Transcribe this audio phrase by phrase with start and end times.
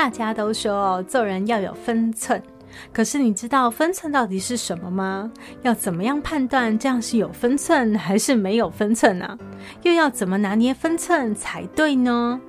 [0.00, 2.42] 大家都说哦，做人要有分寸。
[2.90, 5.30] 可是你知道分寸到底是什么吗？
[5.60, 9.36] 要怎么样判断这样是有分寸还是没有分寸呢？
[9.82, 12.40] 又要怎么拿捏分寸才对呢？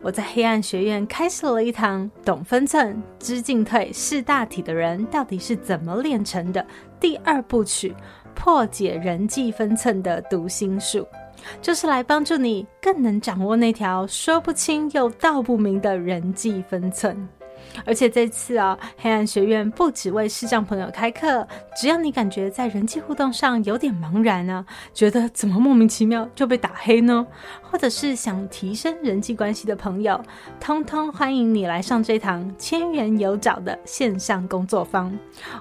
[0.00, 6.64] 我在黑暗学院开设了一堂懂分寸、知进退、识大体的人到底是怎么练成的
[7.00, 7.92] 第二部曲，
[8.32, 11.04] 破解人际分寸的读心术，
[11.60, 17.16] 就是来帮助你更能掌握那条说不清又道不明的人际分寸。
[17.84, 27.26] 而且这次啊，黑暗学院不只为视障朋友开课，只要你感觉在人际互动上有点茫然啊，觉得怎么莫名其妙就被打黑呢？
[27.62, 30.20] 或者是想提升人际关系的朋友，
[30.60, 35.12] 通通欢迎你来上这堂千元有找的线上工作坊。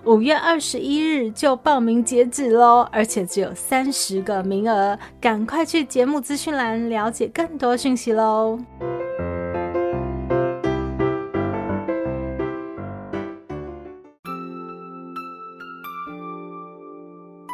[0.03, 8.59] 五月二十一日就报名截止喽，而且只有三十个名额，赶快去节目资讯栏了解更多讯息喽。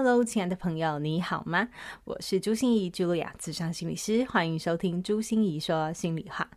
[0.00, 1.70] Hello，亲爱的朋友，你好吗？
[2.04, 6.48] 我是朱心仪，茱莉亚，咨商心理师，欢迎收听朱心仪说心里话。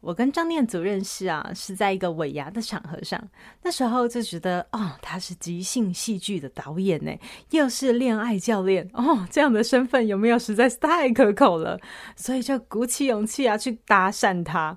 [0.00, 3.22] 我跟张念祖认识啊，是在一个尾牙的场合上，
[3.62, 7.12] 那时候就觉得哦，他是即兴戏剧的导演呢，
[7.50, 11.78] 又是恋爱教练哦，这样的身份有没有实在是太可口了，
[12.16, 14.74] 所以就鼓起勇气啊去搭讪他，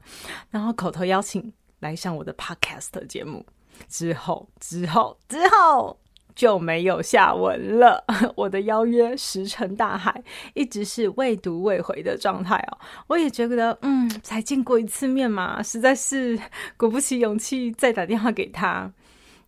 [0.50, 3.46] 然后口头邀请来上我的 Podcast 节目。
[3.88, 5.98] 之后，之后，之后。
[6.38, 8.06] 就没有下文了。
[8.38, 12.78] 我的邀约石沉大海，一直是未读未回的状态哦。
[13.08, 16.40] 我也觉得，嗯，才见过一次面嘛，实在是
[16.78, 18.92] 鼓不起勇气再打电话给他。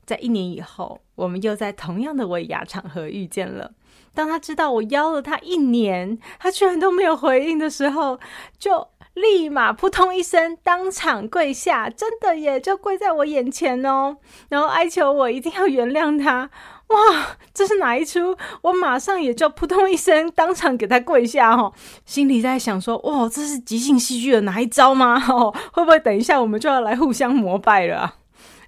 [0.03, 3.71] 在一年以后，我们又在同样的尾牙场合遇见了。
[4.15, 8.19] 当他知道我邀了他一年，他居然都没有回应的时候，
[8.57, 14.17] 就立马扑通一声当场跪下，真的耶，就跪在我眼前哦，
[14.49, 16.49] 然后哀求我一定要原谅他。
[16.89, 18.35] 哇，这是哪一出？
[18.61, 21.71] 我马上也就扑通一声，当场给他跪下哦，
[22.05, 25.23] 心里在想说：哇，这是即兴戏剧的哪一招吗？
[25.29, 28.15] 哦，会不会等一下我们就要来互相膜拜了啊？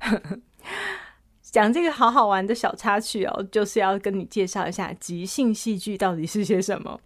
[1.51, 6.97] 讲这个好好玩的小插曲哦，就是要跟你介绍一下即兴戏剧到底是些什么。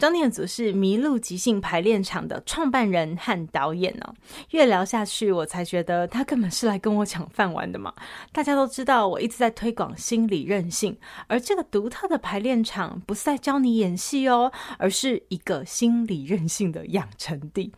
[0.00, 4.14] 张念祖是麋鹿即兴排练场的创办人和导演哦。
[4.50, 7.92] 越聊下去，我才觉得他根本是来跟我抢饭碗的嘛。
[8.32, 10.96] 大家都知道，我一直在推广心理韧性，
[11.26, 17.70] 而这个独特的排练场不是在教你演戏哦，而是一个心理韧性的养成地。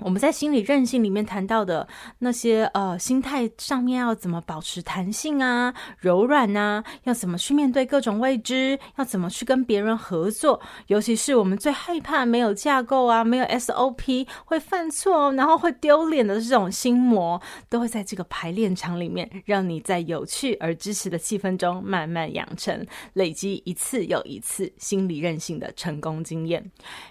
[0.00, 1.86] 我们在心理韧性里面谈到的
[2.18, 26.64] 那些呃心态上面要怎么保持弹性啊、柔软啊，要怎么去面对各种未知，要怎么去跟别人合作，尤其是我们最最害怕没有架构啊，没有 SOP 会犯错，然后会丢脸的这种心魔，都会在这个排练场里面，让你在有趣而支持的气氛中慢慢养成，累积一次又一次心理韧性的成功经验。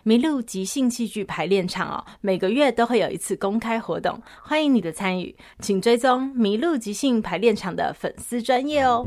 [0.05, 9.05] 麋鹿即兴戏剧排练场哦，每个月都会有一次公开活动，欢迎你的参与，请追踪麋鹿即兴排练场的粉丝专业哦。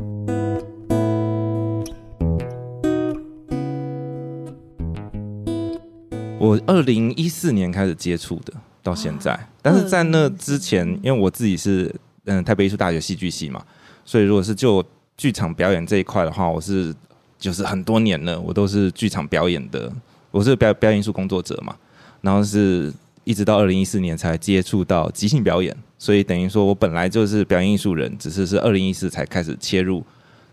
[6.40, 13.62] 我二零一四年开始接触的，到现在，但是在那之前，因为我自己是嗯台北艺术大学戏剧系嘛，
[14.06, 14.82] 所以如果是就
[15.18, 16.94] 剧场表演这一块的话，我是
[17.38, 19.92] 就是很多年了，我都是剧场表演的，
[20.30, 21.76] 我是表表演艺术工作者嘛，
[22.22, 22.90] 然后是
[23.24, 30.03] 一直到二零一四年才接触到即兴表演，所以等于说我本来就是表演艺术人，只是是二零一四才开始切入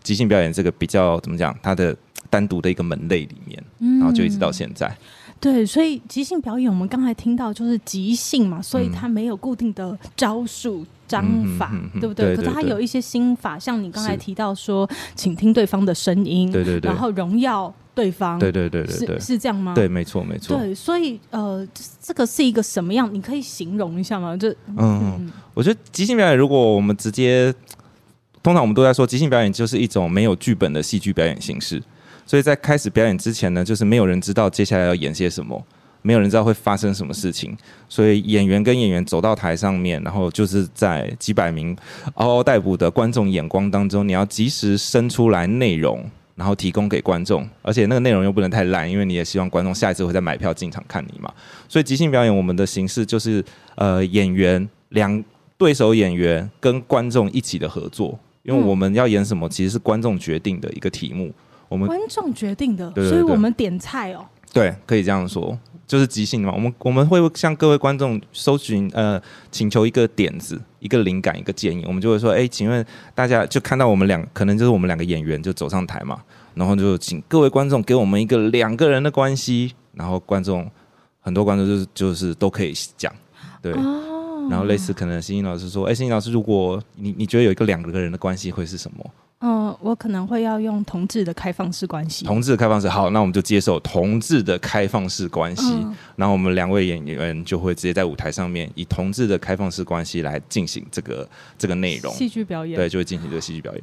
[0.02, 1.96] 即兴表演这个比较怎么讲，它的
[2.28, 3.64] 单独的一个门类里面，
[3.98, 4.94] 然后就一直到现在。
[5.40, 11.24] 对，所以即兴表演，我们刚才听到就是即兴嘛，所以它没有固定的招数、章
[11.56, 12.34] 法，嗯、对不对？
[12.34, 19.74] 可是它有一些心法，像你刚才提到说，请听对方的声音，对对对，然后荣耀对方，对对对对，对，是是这样吗？
[19.74, 20.58] 对，没错没错。
[20.58, 21.66] 对，所以呃，
[22.02, 23.08] 这个是一个什么样？
[23.14, 24.36] 你可以形容一下吗？
[24.36, 27.54] 就嗯，嗯，我觉得即兴表演，如果我们直接，
[28.42, 31.80] 通常我们都在说，即兴表演就是一种没有剧本的戏剧表演形式。
[32.28, 35.64] 所以在开始表演之前呢，就是没有人知道接下来要演些什么，
[36.02, 37.56] 没有人知道会发生什么事情，
[37.88, 41.74] 所以演员跟演员走到台上面，然后就是在几百名
[42.16, 46.04] 嗷嗷待哺的观众眼光当中，你要及时生出来内容，
[46.34, 51.32] 然后提供给观众，而且那个内容又不能太烂，因为你也希望观众下一次会再买票进场看你嘛。
[51.66, 53.42] 所以即兴表演我们的形式就是
[53.76, 55.24] 呃演员两
[55.56, 61.32] 对手演员跟观众一起的合作，因为我们要演什么其实是观众决定的一个题目，
[61.68, 64.24] 我们观众决定的，对对对，所以我们点菜哦。
[64.52, 65.56] 对，可以这样说，
[65.86, 66.50] 就是即兴嘛。
[66.54, 69.20] 我们我们会向各位观众搜寻呃，
[69.50, 71.84] 请求一个点子、一个灵感、一个建议。
[71.86, 72.84] 我们就会说，哎，请问
[73.14, 76.18] 大家就看到我们两，可能就是我们两个演员就走上台嘛，
[76.54, 80.68] 然后就请各位观众给我们一个两个人的关系，然后观众
[81.20, 83.12] 很多观众就是就是都可以讲，
[83.60, 83.72] 对。
[83.74, 89.10] 哦、然后类似可能星星老师说，哎，星星老师，如果你你觉得有一个两个人的关系会是什么？
[89.40, 92.24] 嗯，我可能会要用同志的开放式关系。
[92.24, 95.74] 同志的开放式，好，那我们就接受同志的开放式关系。
[95.74, 102.12] 嗯、然后我们两位演员就会直接在舞台上面以同志的开放式关系来进行这个这个内容。
[102.12, 103.82] 戏剧表演，对，就会进行这个戏剧表演，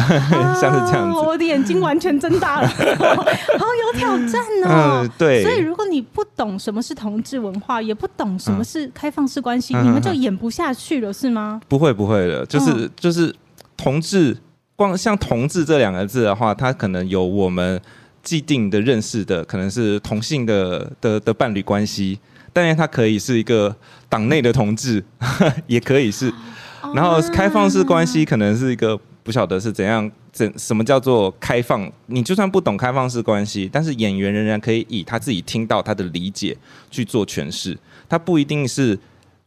[0.00, 1.18] 啊、像是这样子。
[1.18, 5.02] 我的眼睛完全睁大了，好有挑战哦。
[5.02, 5.42] 嗯，对。
[5.42, 11.60] 所以如果你不懂什么是同志文化，也不懂什么是开放式关系，嗯、你们就演不下去了，是吗？
[11.66, 13.34] 不会，不会的，就是、嗯、就是
[13.76, 14.36] 同志。
[14.76, 17.80] 光像“同志”这两个字的话，它可能有我们
[18.22, 22.18] 既定的认识的，可能是同性的的的伴侣关系，
[22.52, 23.74] 但是它可以是一个
[24.08, 25.04] 党内的同志，
[25.68, 26.32] 也可以是。
[26.94, 31.90] 然后开放式关系可能是一个不晓得是怎样，怎什么叫做开放？
[32.06, 36.56] 你就算不懂开放式关系，但是演员仍然可以以他自己听到他的理解
[36.90, 37.78] 去做诠释，
[38.08, 38.98] 他不一定是。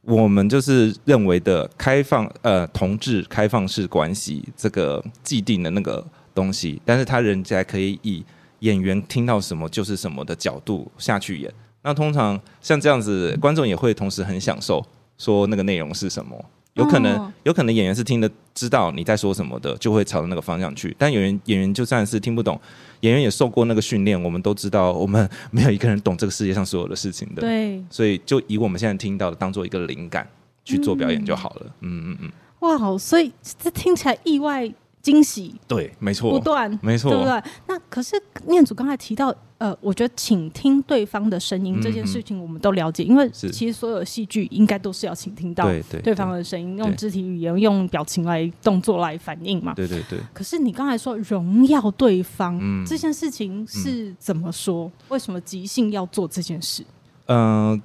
[0.08, 6.02] 我们就是认为的开放，呃，同志开放式关系这个既定的那个
[6.34, 8.24] 东西，但是他人家可以以
[8.60, 11.54] 演员听到什么就是什么的角度下去演。
[11.82, 14.82] 那通常像这样子，观众也会同时很享受，
[15.18, 16.46] 说那个内容是什么。
[16.78, 20.96] 有可能，有可能演员是听得知道你在说什么的，就会朝着那个方向去。
[20.98, 22.60] 但演员演员就算是听不懂，
[23.02, 24.22] 演员也受过那个训练。
[24.22, 27.42] 我们都知道，我们没有一个人懂这个世界上所有的事情的。
[27.42, 30.28] 对，所以就以我们现在听到的当做一个灵感
[30.64, 31.66] 去做表演就好了。
[31.82, 32.32] 嗯嗯嗯。
[32.60, 34.72] 哇，所以这听起来意外
[35.08, 35.56] 惊喜。
[35.68, 37.42] 对，没错，不断，没错，对不对？
[37.68, 39.34] 那可是念祖刚才提到。
[39.60, 45.68] 呃，我觉得倾听对方的声音这件事情，我们都了解，嗯、因为其实所有戏剧应该都是要倾听到
[46.04, 49.74] 对方的声音，用肢体语言、用表情来动作来反应嘛。
[49.74, 50.20] 对对对。
[50.32, 54.86] 可是你刚才说荣耀对方、嗯、这件事情是怎么说？
[54.86, 56.84] 嗯、为什么即兴要做这件事？
[57.26, 57.82] 嗯、呃。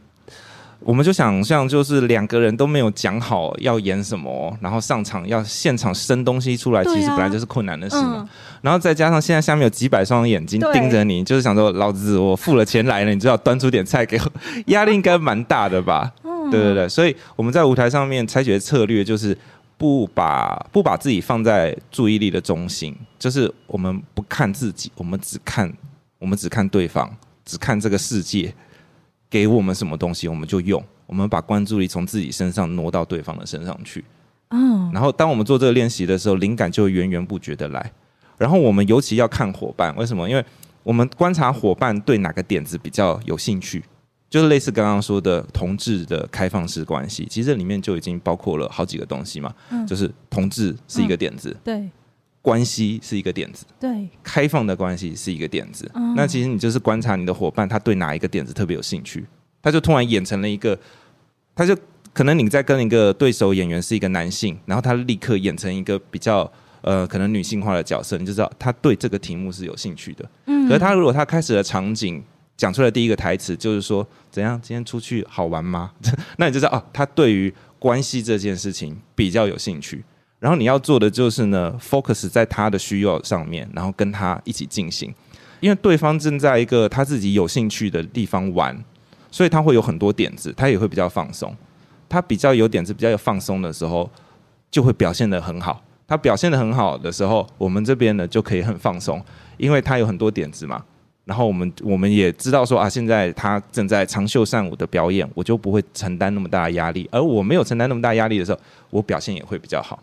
[0.84, 8.16] 我们就想象，就是两个人都没有讲好要演什么，然后上场要现场生东西出来，其实本来就是困难的事嘛。
[8.18, 8.28] 嗯、
[8.62, 14.32] 然后再加上现在下面有几百双眼睛盯着你，就是想说，老子我付了钱来了，你就要端出点菜给我，
[14.66, 16.12] 压力应该蛮大的吧？
[16.24, 19.36] 嗯、对对对，所以我们在舞台上面采取的策略就是
[19.78, 25.72] 不把不把自己放在注意力的中心，就是我们不看自己，我们只看
[26.18, 27.08] 我们只看对方，
[27.44, 28.52] 只看这个世界。
[29.32, 30.84] 给我们什么东西，我们就用。
[31.06, 34.04] 我们把关注力从自己身上挪到对方的身上去。
[34.50, 37.90] 嗯，然后当我们做这个练习的时候，灵感就会源源不绝的来。
[38.36, 40.28] 然后我们尤其要看伙伴，为什么？
[40.28, 40.44] 因为
[40.82, 43.82] 我们观察伙伴对哪个点子比较有兴趣，
[44.28, 49.50] 就是类似刚刚说的同志的开放式关系，其实这里面就已经包括了好几个东西嘛。
[49.70, 51.50] 嗯，就是同志是一个点子。
[51.50, 51.90] 嗯，对。
[52.42, 55.88] 关系是一个点子，对，开放的关系是一个点子。
[55.94, 59.24] 嗯、那其实你就是观察你的伙伴，他对哪一个点子特别有兴趣，
[59.62, 60.76] 他就突然演成了一个，
[61.54, 61.76] 他就
[62.12, 70.28] 可能你在跟一个对手演员是一个男性，然后他立刻演成一个比较呃可能女性化的角色，你就知道他对这个题目是有兴趣的。
[70.46, 72.20] 嗯，可是他如果他开始的场景
[72.56, 75.92] 讲出来第一个台词就是说怎样，今天出去好玩吗？
[76.38, 80.04] 那你就知道哦，他对于关系这件事情比较有兴趣。
[80.42, 85.14] 然后你要做的就是呢，focus 在他的需要上面，然后跟他一起进行，
[85.60, 88.76] 因为对方正在一个他自己有兴趣的地方玩，
[89.30, 91.56] 所以他会有很多点子，他也会比较放松。
[92.08, 94.10] 他比较有点子、比较有放松的时候，
[94.68, 95.80] 就会表现得很好。
[96.08, 99.24] 他表现得很好的时候，我们这边呢就可以很放松，
[99.58, 100.84] 因为他有很多点子嘛。
[101.24, 107.08] 然后我们我们也知道说啊，现在他正在长袖善舞的表演，我就不会承担那么大的压力。
[107.12, 108.58] 而我没有承担那么大压力的时候，
[108.90, 110.02] 我表现也会比较好。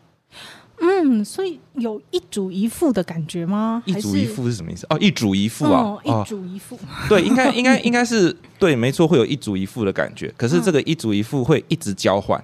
[0.81, 3.83] 嗯，所以有一主一副的感觉吗？
[3.85, 4.87] 一主一副是什么意思？
[4.89, 6.79] 哦，一主一副啊，哦、一主一副。
[7.09, 10.33] 对，应该 应该应该是对，没错，会有一主一副的感觉。
[10.37, 12.41] 可是这个一主一副会一直交换，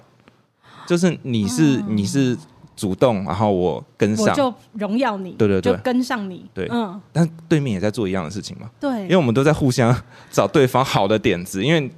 [0.86, 2.36] 就是你是、嗯、你是
[2.76, 7.00] 主动，然后我跟上，我就荣耀你，对对对，就跟上你，对，嗯。
[7.14, 9.98] 但对面也在做一样的事情嘛，对，因为我们都在互相
[10.30, 11.90] 找对方好的点子，因为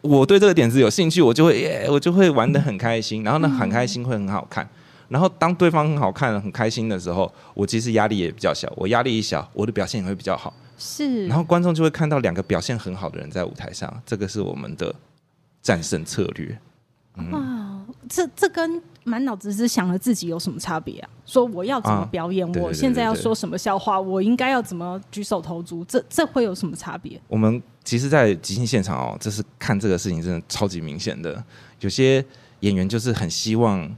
[0.00, 4.68] 我对这个点子有兴趣，我就会耶，我就会玩的很开心，然后呢，很开心会很好看。
[5.12, 8.72] 然后当对方很好看、很开心的时候，我其实压力也比较小。
[8.74, 10.54] 我压力一小，我的表现也会比较好。
[10.78, 14.94] 是，然后观众就会看到两个表现很好的人在舞台上，这个是我们的
[15.60, 16.58] 战胜策略。
[17.18, 21.10] 嗯、哇，这这跟满脑子只想了自己有什么差别啊？
[21.26, 27.20] 说我要怎么表演，啊、我现在要说什么笑话，我应该要怎么举手投足，这这会有什么差别？
[27.28, 31.44] 我们其实，在即兴现场哦，这是看这个事情真的超级明显的。
[31.80, 32.24] 有些
[32.60, 33.94] 演员就是很希望，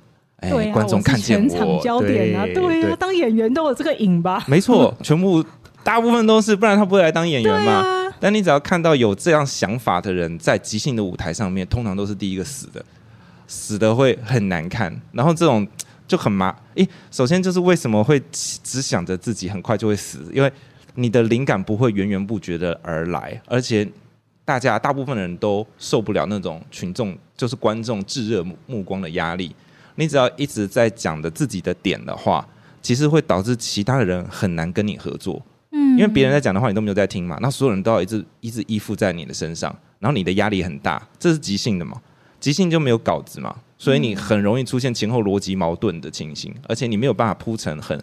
[0.51, 4.45] 哎，观众看见我，全场焦点啊，对，呀啊，当演员都有这个瘾吧？
[4.47, 5.45] 没错，全部。
[5.85, 7.73] 大部分都是，不然他不会来当演员嘛。
[7.73, 12.83] 啊、但你只要看到有这样想法的人在即兴的舞台上面，通常都是第一个死的，
[13.47, 14.99] 死的会很难看。
[15.13, 15.69] 然后这种
[16.09, 16.57] 就很麻。
[16.77, 20.27] 诶，首先就是为什么会只想着自己很快就会死？
[20.33, 20.51] 因为
[20.95, 23.87] 你的灵感不会源源不绝的而来，而且
[24.43, 29.55] 大家大部分人都受不了那种群众就是观众炙热目光的压力。
[29.97, 32.47] 你只要一直在讲的自己的点的话，
[32.83, 35.41] 其实会导致其他的人很难跟你合作。
[35.71, 42.01] 嗯因为别人在讲的话，你都没有在听嘛，那所有人都要一直一直依附在你的身上，然后你的压力很大，这是即兴的嘛？
[42.41, 47.99] 即兴就没有稿子嘛，所以你很容易出现前后逻辑矛盾的情形，而且你没有办法铺成很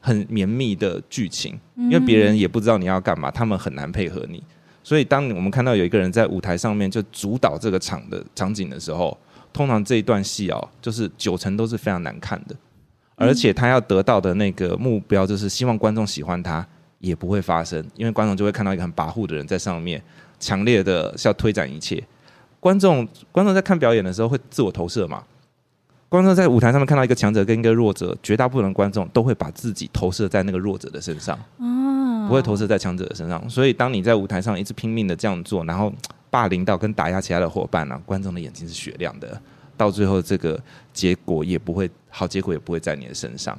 [0.00, 4.42] 很绵密的剧情，因为别人也不知道你要干嘛，他们很难配合你。
[4.82, 9.16] 所以当我们看到有一个人在舞台上面就主导这个场的场景的时候，
[9.52, 12.56] 通常这一段戏哦，就是九成都是非常难看的，
[13.16, 16.66] 而且他要得到的那个目标就是希望观众喜欢他。
[17.02, 20.00] 也不会发生，因为观众就会看到一个很跋扈的人在上面，
[20.38, 22.00] 强烈的是要推展一切。
[22.60, 25.24] 观众观众在看表演的时候会自我投射嘛？
[26.08, 31.36] 观众在舞台上面看到一个强者跟一个弱者，绝大部分的观众都会把自己投射在那个弱者的身上，
[32.28, 33.50] 不会投射在强者的身上。
[33.50, 35.92] 所以当你在舞台上一直拼命的这样做，然后
[36.32, 39.38] 霸凌到跟打压其他的伙伴呢、啊，观众的眼睛是雪亮的，
[39.76, 40.58] 到最后这个
[40.90, 43.58] 结果也不会好，结果也不会在你的身上。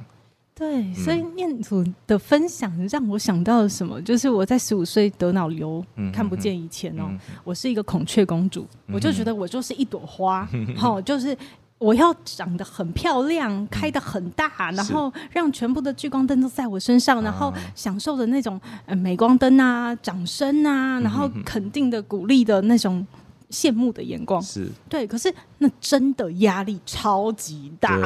[0.56, 4.02] 对，所以念祖的分享让我想到了什么？
[4.02, 11.36] 就是我在十五岁得脑瘤、嗯、看不见以前哦，嗯、我是一个孔雀公主，嗯、我就觉得我就是一朵花，好、嗯，就是
[11.78, 23.06] 我要长得很漂亮，嗯、开得很大，然后让全部的聚光灯都在我身上，然后享受的那种呃镁光灯啊、掌声啊，然后肯定的、鼓励的那种。
[23.50, 28.00] 羡慕的眼光是对，可是那真的压力超级大，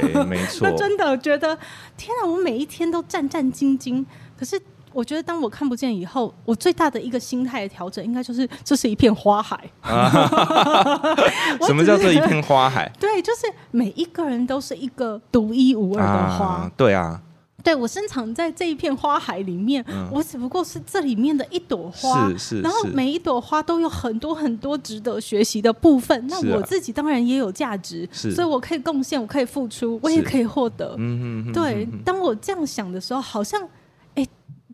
[0.00, 0.60] 对，没错。
[0.66, 1.58] 那真的觉得
[1.94, 4.02] 天啊，我每一天都战战兢兢。
[4.34, 4.58] 可是
[4.94, 9.58] 我觉得，当我看不见以后，我最大的一个心态的调整，应该就是这是一片花海。
[11.66, 12.90] 什么叫做一片花海？
[13.00, 16.46] 对，就是每一个人都是一个独一无二的花。
[16.46, 17.20] 啊对啊。
[17.62, 26.26] 对，我生长在这一片花海里面，嗯、我只不过是这里面的一朵花，是是是，然后每一朵花都有很多很多值得学习的部分。
[26.26, 30.94] 那我自己当然也有价值，所以我可以贡献，我可以付出，我也可以获得。
[30.98, 33.68] 嗯嗯对，当我这样想的时候，好像哎，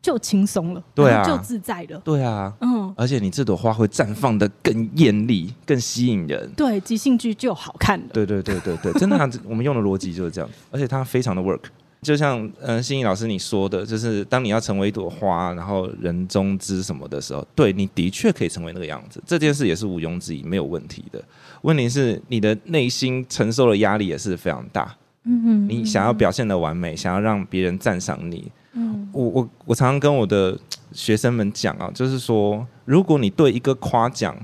[0.02, 8.06] 就轻松了，对啊，就自在了，对啊，嗯，而且你这朵花会绽放的更艳丽、更吸引人，对，即兴剧就好看了。
[8.12, 11.60] 对对对对对，真的，我们用的逻辑就是这样，而且它非常的 work。
[12.00, 21.22] 就像嗯、呃，心怡老师你说的，就是当你要成为一朵花，然后人中之什么的时候，对，你的确可以成为那个样子，这件事也是毋庸置疑，没有问题的。
[21.60, 24.96] 问题是你的内心承受的压力也是非常大。
[25.24, 28.50] 嗯哼，你想要表现的完美，想要让别人赞赏你。
[28.72, 30.58] 嗯，我我我常常跟我的
[30.92, 34.36] 学生们讲啊，就是说，如果你对一个夸奖。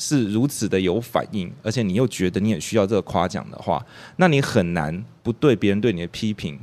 [0.00, 6.56] 是如此的有反应，而且你又觉得你很需要这个夸奖的话，那你很难不对别人对你的批评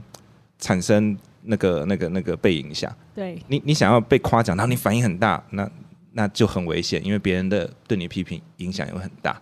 [0.57, 2.89] 产生那个、那个、那个被影响。
[3.13, 5.69] 对你，你想要被夸奖，然后你反应很大，那
[6.13, 9.37] 那就很危险，因为别人的对你批评影响又很大。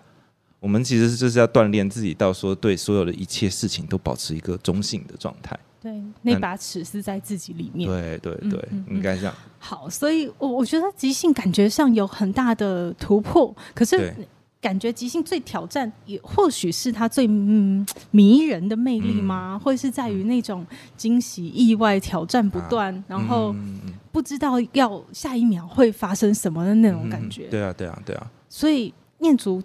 [0.60, 5.56] 我们其实就是要锻炼自己，到说对所有的一切事情都保持一个中性的状态。
[5.84, 7.90] 对，那把尺是在自己里面。
[7.90, 9.36] 对对对，嗯、应该这样。
[9.60, 14.16] 好，所以我我觉得即兴感觉上有很大的突破，可是
[14.62, 19.60] 感觉即兴最挑战，也或许是它最嗯迷人的魅力吗？
[19.62, 23.54] 会、嗯、是在于那种惊喜、意外、挑战不断，啊、然后
[24.10, 27.48] 不知道要下一秒会发生什么的那种感觉。
[27.48, 28.32] 嗯、对啊，对啊，对啊。
[28.48, 29.60] 所以念祖。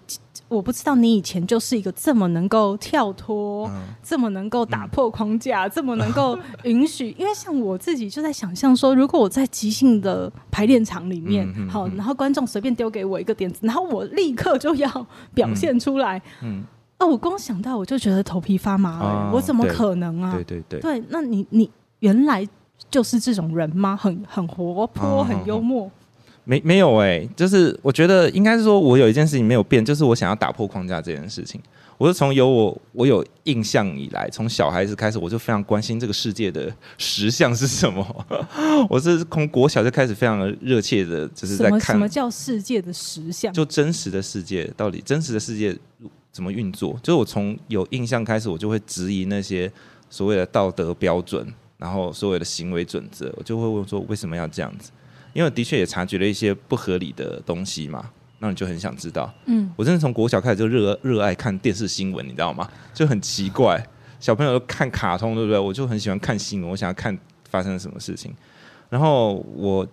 [0.48, 7.14] 我不知道你以前就是一个这么能够跳脱、嗯、这么能够打破框架、嗯、这么能够允许。
[7.18, 16.64] 因为像我自己就在想象说，如果我在即兴的排练场里面，好，然后观众随便丢给我一个点子，然后我立刻就要表现出来，嗯，嗯
[17.00, 20.32] 哦，我光想到我就觉得头皮发麻，哦，我怎么可能啊？
[20.32, 22.48] 对对对，对，那你你原来
[22.88, 23.94] 就是这种人吗？
[23.94, 25.90] 很很活泼，哦，很幽默。
[26.48, 31.60] 哦没没有哎、欸，就是我觉得应该是说，我有一件事情没有变，就是我想要打破框架这件事情。
[31.98, 38.26] 我是从有我我有印象以来，从小孩子开始，我就非常关心这个世界的实相是什么。
[38.88, 45.76] 我是从国小就开始非常的热切的，就是在看什么，什么叫世界的实相，就真实的世界到底真实的世界
[46.32, 46.98] 怎么运作。
[47.02, 49.70] 就是我从有印象开始，我就会质疑那些
[50.08, 54.92] 所谓的道德标准，然后所谓的行为准则，我就会问说为什么要这样子。
[55.32, 59.32] 因为的确也察觉了一些不合理的东西嘛，那你就很想知道。
[59.47, 62.68] 嗯，我真的从国小开始就热热爱看电视新闻，你知道吗？
[62.94, 63.85] 就很奇怪，
[64.18, 65.58] 小朋友都看卡通，对不对？
[65.58, 67.16] 我就很喜欢看新闻，我想要看
[67.50, 68.35] 发生了什么事情。
[68.88, 69.87] 然后我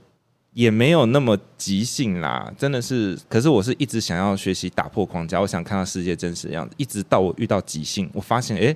[0.53, 3.17] 也没有那么即兴啦，真的是。
[3.27, 6.73] 可是我是一直想要学习打破框架，我想看到世界真实的样子。
[6.77, 8.75] 一直到我遇到即兴，我发现，哎，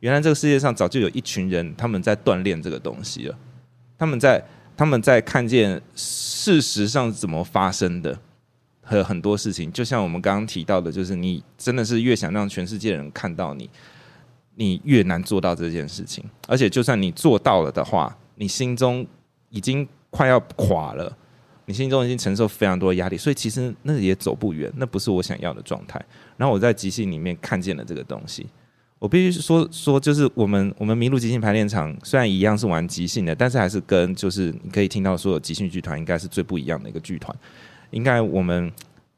[0.00, 3.38] 原来这个世界上早就有一群人他们在锻炼这个东西了，
[3.98, 4.44] 他们在。
[4.76, 8.18] 他们在看见事实上怎么发生的，
[8.82, 13.70] 和很多事情，就像我们刚刚提到的，就是你真的是越想让全世界人看到你，
[14.54, 16.22] 你越难做到这件事情。
[16.46, 19.06] 而且，就算你做到了的话，你心中
[19.48, 21.16] 已经快要垮了，
[21.64, 26.04] 你心中已经承受非常多压力，所以其实那也走不远，那不是我想要的状态。
[26.36, 28.46] 然后我在即兴里面看见了这个东西。
[28.98, 37.36] 我必须说说，就是我们我们麋鹿即兴排练场虽然一样是玩即兴的，但是还是跟就是你可以听到所有即兴剧团应该是最不一样的一个剧团。
[37.90, 38.72] 应该我们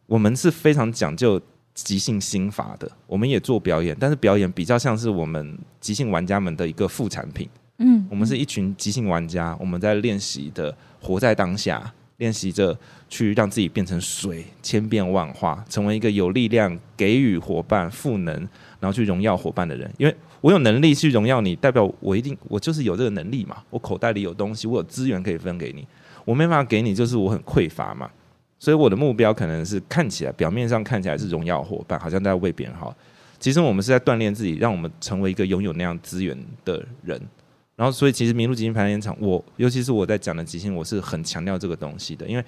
[0.06, 1.40] 我们是非常讲究
[1.74, 7.48] 即兴心法的，我们也做表演，但是表演比较像是我们即兴玩家们的一个副产品。
[7.78, 12.76] 嗯，我们是一群即兴玩家，我们在练习的活在当下，练习着
[13.08, 18.48] 去让自己变成水，千变万化，成为一个有力量给予伙伴赋能。
[18.80, 23.56] 然后去荣耀伙伴的人，因为我有能力去荣耀你，代表我一定我就是有这个能力嘛。
[23.70, 25.86] 我口袋里有东西，我有资源可以分给你。
[26.24, 28.10] 我没办法给你，就是我很匮乏嘛。
[28.58, 32.94] 所以我的目标可能是看起来表面上看起来是荣耀伙伴，好像在为别人好。
[33.38, 37.20] 其实我们是在锻炼自己，让我们成为一个拥有那样资源的人。
[37.76, 42.44] 然后，所以其实麋鹿即兴排练场，我尤其是我在讲的即兴，我是很强调这个东西的，因为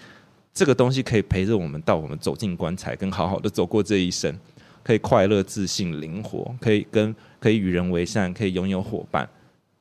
[0.53, 4.37] 这个东西可以陪着我们到我们走进棺材，跟好好的走过这一生。
[4.83, 9.29] 可以快乐、自信、灵活，可以跟可以与人为善，可以拥有伙伴。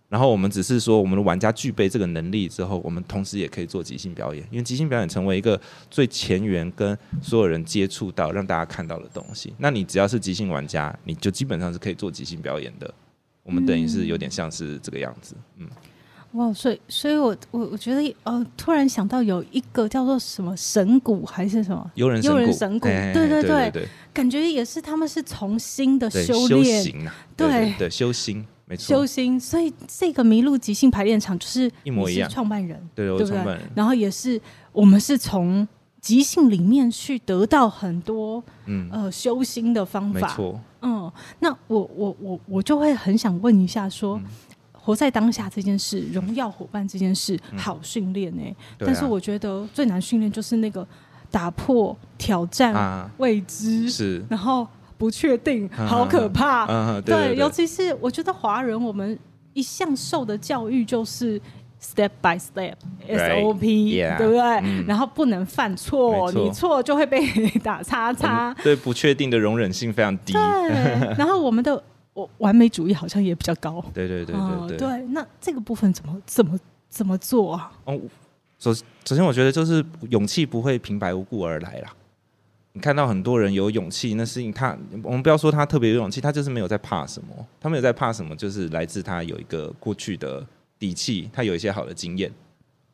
[0.07, 4.43] 然后我们只是说，我们的玩家具备这个能力之后，我们同时也可以做即兴表演。
[4.49, 5.59] 因为即兴表演成为一个
[5.91, 9.53] 最前沿，跟所有人接触到，让大家看到的东西。
[9.59, 12.91] 那你只要是即兴玩家，你就基本上是可以做即兴表演的。
[13.43, 15.69] 我们等于是有点像是这个样子，嗯。
[16.33, 22.21] 哇，所以，所以我我我觉得，呃，突然想到有一个叫做什么神谷还是什么幽人
[22.53, 26.83] 神鼓，对对对，对，对，感觉也是他们是从新的修炼，
[27.35, 29.39] 对对，对，修心，没错，修心。
[29.39, 34.39] 所以这个麋鹿即兴排练场就是一模一样，创办人，对，我创办人，然后也是
[34.71, 35.67] 我们是从
[35.99, 44.17] 即兴里面去得到很多，嗯呃，修心的方法，没错，嗯，那我我我我就会很想问一下说。
[44.17, 44.25] 嗯
[44.81, 48.55] 活在当下这件事，荣耀伙伴这件事，嗯、好训练哎。
[48.77, 50.87] 但是我觉得最难训练就是那个
[51.29, 54.65] 打破、挑战、啊、未知，是然后
[54.97, 56.65] 不确定，好可怕。
[57.01, 59.17] 对，对，对，对，尤其是我觉得华人，我们
[59.53, 61.39] 一向受的教育就是
[61.79, 62.73] step by step
[63.07, 64.17] SOP.
[64.17, 64.85] 对不对、嗯？
[64.87, 67.19] 然后不能犯错，你错就会被
[67.63, 68.55] 打叉叉。
[68.63, 70.33] 对不确定的容忍性非常低。
[70.33, 70.39] 对，
[71.17, 71.83] 然后我们的。
[72.39, 73.83] 完美主义好像也比较高。
[73.93, 74.35] 对对对
[74.67, 76.57] 对对，那这个部分怎么怎么
[76.89, 77.71] 怎么做啊？
[77.85, 77.99] 哦，
[78.57, 81.93] 首首先我觉得就是勇气不会平白无故而来啦。
[82.73, 87.29] 你看到很多人有勇气，那是因为他，我们不要说他特别有勇气，他就是没有在怕什么。
[87.59, 90.45] 他没有在怕什么，就是来自他有一个过去的
[90.77, 92.31] 底气，他有一些好的经验，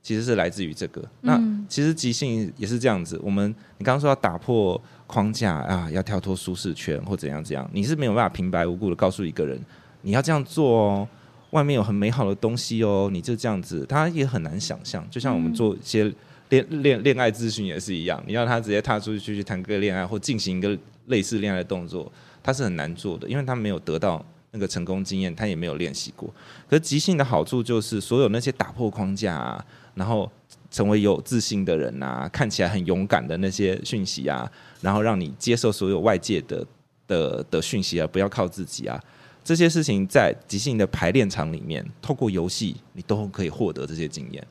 [0.02, 1.04] 其实是来自于这个。
[1.22, 3.20] 那其实即兴也是这样子。
[3.22, 4.82] 我们你刚刚说要打破。
[5.08, 9.60] 框架啊，要跳脱舒适圈或怎样怎样，你是没有办法平白无故的告诉一个人
[10.02, 11.08] 你要这样做哦，
[11.52, 15.08] 外面有很美好的东西哦，你就这样子，他也很难想象。
[15.10, 16.12] 就像我们做一些
[16.50, 22.12] 恋恋恋爱咨询也是一样，你要他直接踏出去去谈个恋爱或进行一个类似恋爱的动作，
[22.44, 26.34] 他是很难做的，因为他没有得到那个成功经验，他也没有练习过。
[26.68, 30.32] 可是即兴的好处就是，所有那些打破框架啊，然后。
[30.76, 36.68] 成为有自信的人啊，看起来很勇敢的那些讯息啊，然后让你接受所有外界的
[37.08, 39.02] 的的讯息啊，不要靠自己啊，
[39.42, 44.48] 这些事情在即兴的排练场里面，透过游戏你都可以获得这些经验。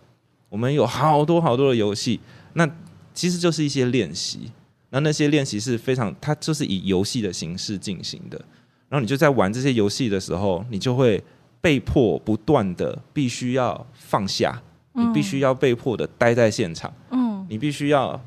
[0.49, 2.19] 我们有好多好多的游戏，
[2.55, 2.67] 那
[3.13, 4.51] 其实就是一些练习，
[4.89, 8.43] 那那些练习是非常，它就是以游戏的形式进行的。
[8.89, 11.23] 然后你就在玩这些游戏的时候，你就会
[11.61, 14.63] 被迫不断的必须要放下，
[14.95, 18.21] 你必须要被迫的待在现场，嗯，你必须要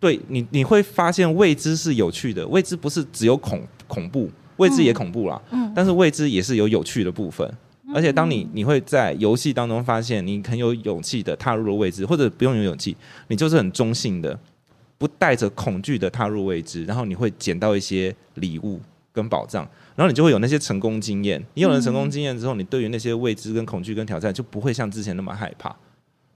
[0.00, 7.48] 对你你会发现未知是有趣的，未知不是只有恐恐怖，未知也恐怖啦，嗯，但是未知也是有有趣的部分。
[7.94, 12.96] 而且，当你你会在游戏当中发现，你很有勇气的踏入了未知，或者不用有勇气，
[13.28, 14.38] 你就是很中性的，
[14.96, 18.80] 不带着恐惧的踏入未知，然后你会捡到一些礼物
[19.12, 21.44] 跟宝藏，然后你就会有那些成功经验。
[21.52, 25.76] 你有了成功经验之后，你对于那些未知跟恐惧跟挑战就不会像之前那么害怕。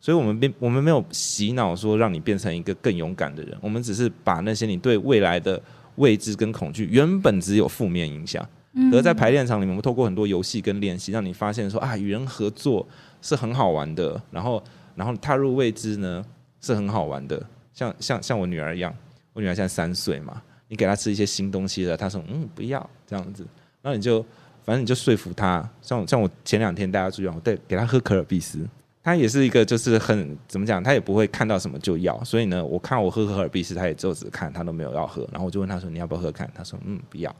[0.06, 5.60] 所以，我们并我们没有洗脑说让你变成一个更勇敢的人，我们只是把那些你对未来的
[5.96, 8.48] 未知跟恐惧原本只有负面影响。
[8.92, 12.86] 而在排练场里面，我们透过很多游戏跟练习，让你发现说啊，与人合作
[13.20, 14.22] 是很好玩的。
[14.30, 14.62] 然后，
[14.94, 16.24] 然后踏入未知呢
[16.60, 17.44] 是很好玩的。
[17.74, 18.94] 像像像我女儿一样，
[19.32, 23.44] 我女儿现在三岁嘛，你给她吃一些新东西了，她说嗯不要这样子，
[23.82, 24.24] 然后你就
[24.64, 25.68] 反正你就说服她。
[25.82, 28.60] 像像我前两天带她出去，我带给她喝可尔必思，
[29.06, 32.20] 她也是一个就是很怎么讲，他也不会看到什么就要。
[32.24, 35.24] 所以呢，我看我喝可尔必思，他也就只看，他都没有要喝。
[35.30, 36.50] 然后我就问他说你要不要喝看？
[36.52, 37.32] 他说嗯不要。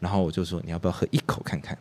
[0.00, 1.78] 然后我就说，你要不要喝一口看看？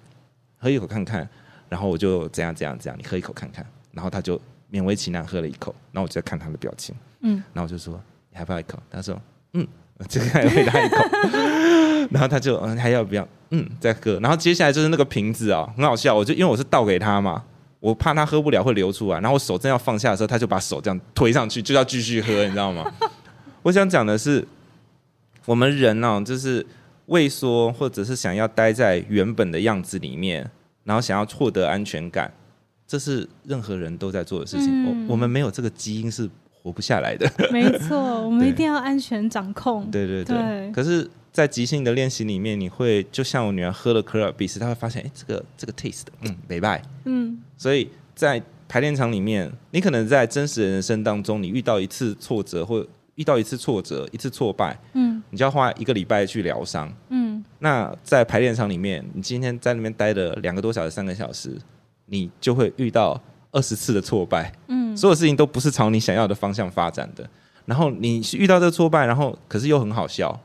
[0.60, 1.27] 喝一口看看。
[1.67, 3.65] 然后我就怎样怎样怎样，你喝一口看看。
[3.91, 4.39] 然后他就
[4.71, 5.73] 勉为其难喝了一口。
[5.91, 6.95] 然后我就在看他的表情。
[7.21, 7.41] 嗯。
[7.53, 7.99] 然后我就说，
[8.30, 8.77] 你还要不要一口？
[8.91, 9.19] 他说，
[9.53, 9.67] 嗯。
[10.08, 10.97] 这个还回答一口。
[12.13, 13.27] 然后他就嗯，还要不要？
[13.49, 14.19] 嗯，再喝。
[14.19, 16.13] 然后接下来就是那个瓶子啊，很好笑。
[16.13, 17.43] 我就因为我是倒给他嘛，
[17.80, 19.20] 我怕他喝不了会流出来。
[19.20, 22.86] 然后我手正要放下的时候，他就把手这样推上去，就要继续喝，你知道吗？
[23.63, 24.48] 我想讲的是，
[25.46, 26.66] 我们人呢、啊，就是。
[27.08, 30.46] 畏缩，或者是想要待在原本的样子里面，
[30.84, 32.30] 然后想要获得安全感，
[32.86, 34.68] 这是任何人都在做的事情。
[34.70, 37.26] 嗯、我我们没有这个基因是活不下来的。
[37.50, 39.88] 没错，我们一定要安全掌控。
[39.90, 40.72] 对对对，对。
[40.74, 46.82] 可是，在即兴的练习里面，你会就像我女儿喝了可尔必斯，她会发现，哎，这个这个 taste，嗯，没败。
[47.06, 47.39] 嗯。
[47.56, 52.84] 所以在排练场里面，你可能在真实的人生当中，你遇到一次挫折或。
[53.17, 57.43] 遇到一次挫折，一次挫败，嗯，你就要花一个礼拜去疗伤，嗯。
[57.58, 61.58] 那在排练场里面，你今天在那边待了两个多小时、三个小时，
[62.06, 63.19] 你就会遇到
[63.52, 64.95] 二十次的挫败，嗯。
[64.95, 67.28] 所有事情都不是朝你想要的方向发展的。
[67.65, 70.39] 然后你遇到这个挫败，然后可是又很好笑，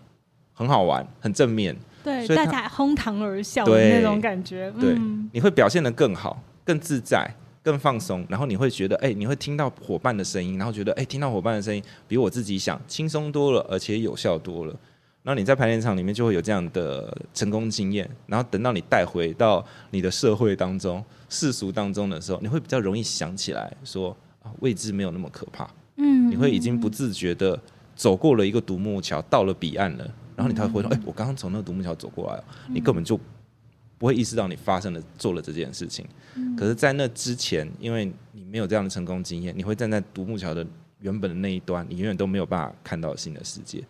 [0.63, 7.29] 很好玩，很正面，对，大家哄堂而笑的那种感觉，对，嗯、你会表现得更好，更自在。
[7.65, 14.75] 更放松，然后你会觉得，哎、欸，你会听到伙伴的声音，然后觉得，哎、欸，听到伙伴的声音比我自己想轻松多了，而且有效多了。
[15.23, 24.11] 然后你在排练场里面就会有这样的成功经验，然后等到你带回到你的社会当中、世俗当中的时候，你会比较容易想起来说，
[24.43, 25.71] 啊，未知没有那么可怕。
[25.99, 27.57] 嗯，你会已经不自觉的
[27.95, 33.19] 走过了一个独木桥，到了彼岸了，然后你才会说，哎、欸，我刚刚从那个独木桥走过来了，你根本就。
[33.99, 40.67] 不会意识到你发生了做了这件事情，嗯、可是，在那之前，因为你没有这样的成功经验，你会站在独木桥的
[40.99, 43.81] 原本的那一端，你永远都没有办法看到新的世界。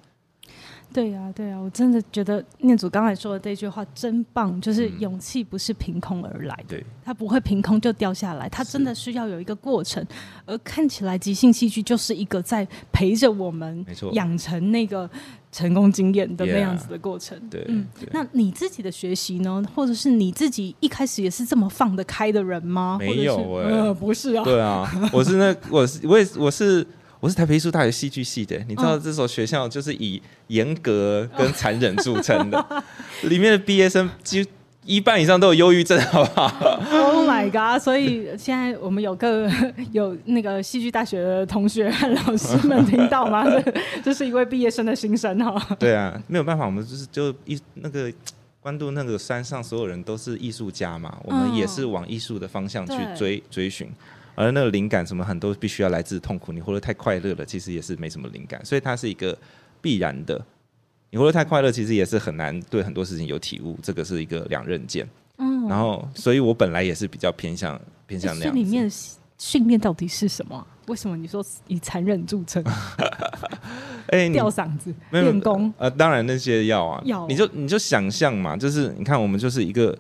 [0.93, 10.05] 对呀、啊，对呀、啊，我真的觉得念祖刚才说的这句话真棒，就是勇气不是凭空而来的，对、嗯，它不会凭空就掉下来，它真的是要有一个过程。
[10.47, 15.09] 而看起来即兴戏剧就是一个在陪着我们，没错，养成那个。
[15.53, 19.63] 成功经验的那样子的过程，yeah, 对，嗯，对那你自己的学习呢？
[19.75, 22.97] 或者是你自己一开始也是这么放得开的人吗？
[22.99, 26.87] 没有、欸，呃，不是啊，对啊，我是那，我是，我也是，我是，
[27.23, 28.59] 我是台北艺术大学戏剧系的。
[28.67, 32.83] 你知道这所学校就是以严格跟残忍著称的，
[33.23, 34.51] 里面的毕业生几乎。
[34.85, 36.49] 一半以上都有忧郁症，好不好
[36.91, 37.81] ？Oh my god！
[37.81, 39.49] 所以现在我们有个
[39.93, 43.45] 有那个戏剧大学的同学和老师们听到吗？
[44.03, 45.77] 这是一位毕业生的心声哈。
[45.79, 48.13] 对啊，没有办法，我们就是就一那个
[48.61, 53.89] 关渡那个山上所有人都是艺术家嘛，我们也是往艺术的方向去追追寻，
[54.35, 59.37] 而那个灵感什么很多必须要来自痛苦，你活得太快乐了，其实也是没什么灵感，所以它是一个
[59.81, 60.45] 必然的。
[61.11, 65.07] 你活得太快乐，其实也是很难对很多事情有体悟，这个是一个两刃剑。
[65.37, 68.91] 嗯，然后，所以我本来也是比较偏向偏向那里面
[69.39, 70.67] 训练到底是什么？
[70.89, 72.63] 为什么你说以残忍著称？
[74.09, 75.73] 哎、欸，吊嗓子、练功？
[75.79, 79.97] 呃，当然那些要啊，要你就你就想象嘛，就是你看我们就是一个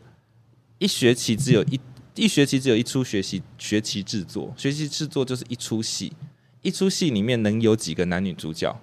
[0.78, 1.80] 一学期只有一
[2.14, 6.12] 一学期只有一出学习学期制作，学习制作就是一出戏，
[6.62, 8.74] 一出戏里面能有几个男女主角？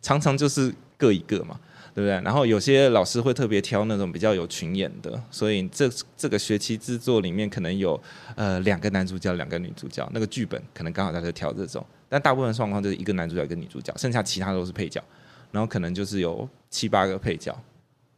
[0.00, 1.58] 常常就是各一个嘛。
[1.94, 2.12] 对不对？
[2.22, 8.00] 然后有些老师会特别挑那种比较有群演的，所以这这个学期制作里面可能有
[8.36, 15.02] 呃两个男主角，两个女主角，那个剧本可能刚好在这挑这种，但大部分状况就是一个男主角，一个女主角，剩下其他都是配角，
[15.50, 17.58] 然后可能就是有七八个配角，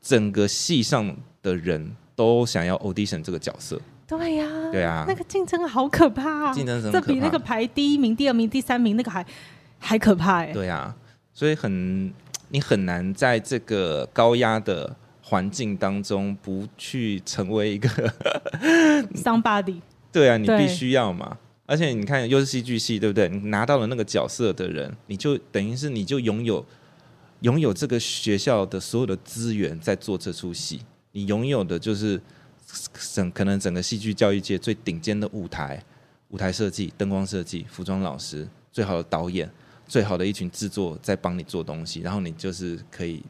[0.03, 3.81] 整个戏上的人都想要 audition 这个角色。
[4.19, 6.53] 对呀、啊，对啊，那个竞争好可怕啊！
[6.53, 6.93] 竞争什么？
[6.93, 9.25] 这比那个排第一名、第二名、第三名那个还
[9.79, 10.53] 还可怕哎。
[10.53, 10.93] 对啊，
[11.33, 12.13] 所以很
[12.49, 17.89] 你很难在这个高压的环境当中不去成为一个
[19.15, 19.81] somebody。
[20.11, 21.39] 对啊，你必须要嘛。
[21.67, 23.29] 而且你看，又是戏剧系，对不对？
[23.29, 26.67] 你拿到了那个角色的人，你就等于是你就拥有
[27.43, 30.81] 拥有这个学校的所有的资源在做这出戏，
[31.13, 32.21] 你拥有的就是。
[33.15, 35.83] 整可能整个戏剧教育界最顶尖的舞台、
[36.29, 39.51] 舞台设计、灯光设计、服装老师、最好的导演、
[39.87, 43.23] 最好的一群制作在帮你做东西，然后你就是可以，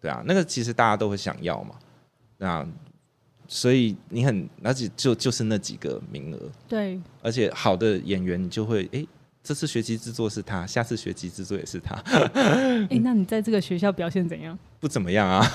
[0.00, 1.74] 对啊，那个其实大家都会想要嘛，
[2.38, 2.66] 那
[3.48, 8.98] 所以你很而且就就是那几个名额，对，而且好的演员你就会哎。
[8.98, 9.08] 诶
[9.44, 11.96] 这次学期制作是他，下次学期制作也是他。
[12.32, 14.56] 哎、欸，那你在这个学校表现怎样？
[14.82, 15.46] 不怎么样啊，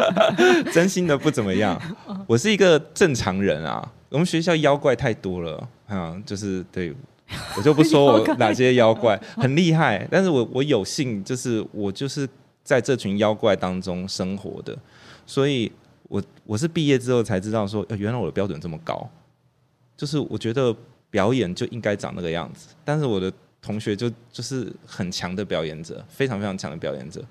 [0.72, 1.78] 真心的不怎么样。
[2.26, 3.86] 我是一个正常人啊。
[4.08, 6.90] 我们学校妖怪太多了，嗯，就是对，
[7.58, 12.26] 我就不说 我哪些妖怪很厉害，但是我我有幸就是我就是
[12.62, 14.74] 在这群妖怪当中生活的，
[15.26, 15.70] 所以
[16.08, 19.06] 我我是毕业之后才知道说，原来我的标准这么高，
[19.94, 20.74] 就是我觉得。
[21.10, 27.24] 表演就应该长那个样子，但是我的同学就就是很强的表演者，非常非常强的表演者，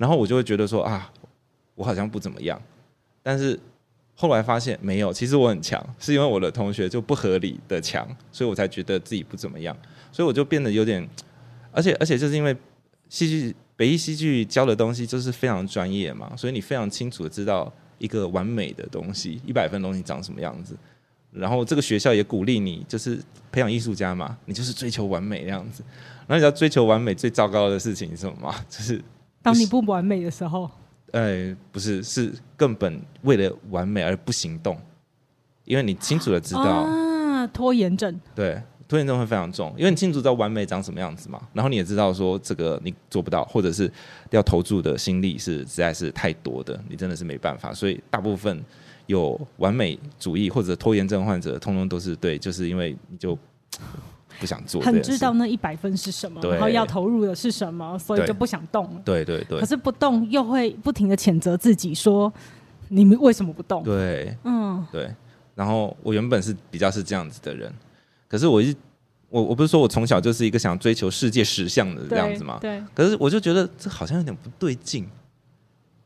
[0.00, 1.12] 然后我就会觉得说啊，
[1.74, 2.58] 我好像不怎么样，
[3.22, 3.60] 但是
[4.14, 9.76] 后来发现没有，其实我很强，是因为我的同学就不合理的强，所以我才觉得自己不怎么样，
[10.10, 11.06] 所以我就变得有点，
[11.70, 12.56] 而且而且就是因为
[13.10, 20.74] 戏剧北艺戏剧教的东西就是非常专业嘛，所以你非常清楚的知道一个完美的东西，一百分东西长什么样子。
[21.30, 25.84] 然后这个学校也鼓励你，就是培养艺术家嘛，你就是追求完美这样子。
[26.26, 28.64] 然后你要追求完美，最糟糕的事情是什么吗？
[28.70, 29.00] 就是
[29.42, 30.70] 当你不完美的时候。
[31.12, 34.78] 哎，不是，是根本为了完美而不行动，
[35.64, 38.20] 因为你清楚的知道啊，拖延症。
[38.34, 41.40] 对，拖延症会非常重，因为你清楚知道完美长什么样子嘛。
[41.52, 43.90] 然后你也知道说这个你做不到，或者是
[44.30, 47.74] 要投注的心力是实在是太多的，你真的是没办法。
[47.74, 48.62] 所以大部分。
[49.06, 53.36] 有完美主义或者拖延症患者，通通都是对，就是因为你就
[54.40, 59.00] 不想做，很知道那一百分是什么，然后要投入的是什么，所以就不想动。
[59.04, 59.60] 对对对。
[59.60, 62.32] 可是不动又会不停的谴责自己，说
[62.88, 63.84] 你们为什么不动？
[63.84, 65.14] 对，嗯，对。
[65.54, 67.72] 然后我原本是比较是这样子的人，
[68.26, 68.74] 可是我一
[69.28, 72.82] 我我不是说我从小就是一个想追求世界实相的这样子嘛，对。
[72.94, 75.06] 可是我就觉得这好像有点不对劲。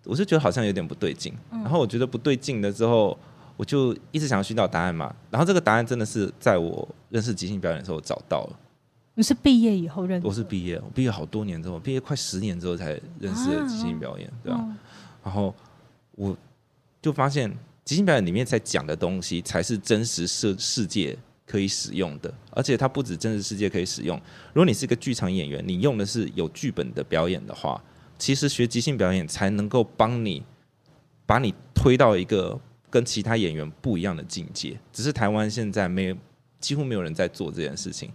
[0.06, 3.16] 我就觉得好像有点不对劲，然后我觉得不对劲了之后，
[3.56, 5.14] 我就一直想要寻找答案嘛。
[5.30, 8.58] 然后这个答案真的是在我认识即兴表演的时候找到了。
[9.14, 10.26] 你是毕业以后认识？
[10.26, 14.66] 我是毕业，我毕业好多年之后，毕业快十年之后才认识的即兴表演，对吧？
[15.22, 15.54] 然后
[16.12, 16.36] 我
[17.00, 17.50] 就发现
[17.84, 24.20] 即兴表演里面在讲的东西才是真实世世界可以使用的，而且它不止真实世界可以使用。
[24.52, 27.80] 如果你是一个剧场演员，你用的是有剧本的表演的话。
[28.16, 30.40] 其实学即兴表演才能够帮你
[31.26, 32.58] 把你推到一个
[32.94, 34.78] 跟其他演员不一样的境界。
[34.92, 36.16] 只是台湾现在没有，
[36.60, 38.08] 几乎没有人在做这件事情，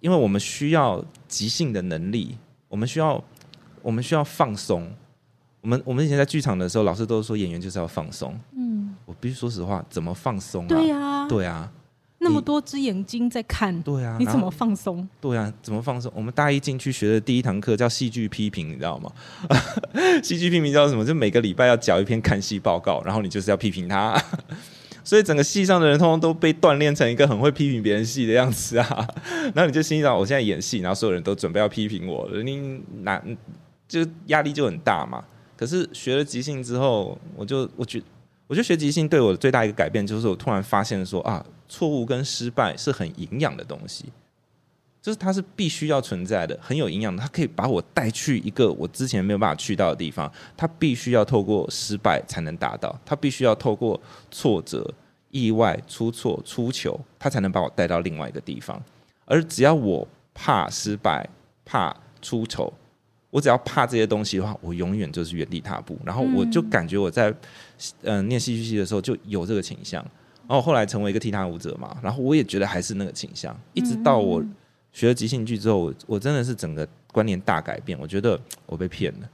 [0.00, 2.36] 因为我们需要即兴的能力，
[2.68, 3.24] 我们需要
[3.80, 4.92] 我们需要放松。
[5.62, 8.38] 我们我们以前在剧场的时候，老师都说演员就是要放松。
[8.52, 10.68] 嗯，我必须说实话，怎么放松啊？
[10.68, 11.72] 对啊，对啊。
[12.28, 15.08] 那么多只眼睛在看，对啊，你怎么放松？
[15.18, 16.12] 对啊，怎么放松？
[16.14, 19.10] 我们大一进去学的第一堂课叫戏剧批评，你知道吗？
[20.22, 21.02] 戏剧批评叫什么？
[21.02, 24.22] 就每个礼拜要交一篇看戏报告，然后你就是要批评他。
[25.02, 29.08] 所以整个戏上的人通通都被锻炼成一个很会批评别人戏的样子啊。
[29.54, 33.22] 然后你就心想，我现在演戏，然后所有人都准备要批评我，你哪
[33.88, 35.24] 就压力就很大嘛。
[35.56, 38.02] 可是学了即兴之后，我就我觉
[38.46, 41.42] 我觉得学即兴对我的最大一个改变，就是我突然发现说啊。
[41.68, 44.06] 错误跟失败是很营养的东西，
[45.02, 47.22] 就是它是必须要存在的，很有营养的。
[47.22, 50.30] 它可以把我带去一个我之前没有办法去到的地方。
[50.56, 54.00] 它必须要透过失败才能达到，它必须要透过
[54.30, 54.92] 挫折、
[55.30, 58.82] 意外、出错、出糗，它才能把我带到另外一个地方。
[59.24, 61.28] 而只要我怕失败、
[61.64, 62.72] 怕出丑，
[63.30, 65.98] 我只要怕这些东西的话，我永远就是原地踏步。
[66.04, 67.30] 然后我就感觉我在
[68.02, 70.04] 嗯、呃、念戏剧系的时候就有这个倾向。
[70.48, 74.42] 然后后来成为一个踢踏舞者嘛，然后我也觉得还是那个倾向，一直到我
[74.92, 77.98] 学了即兴剧之后，我真的是整个观念大改变。
[78.00, 79.28] 我觉得我被骗了，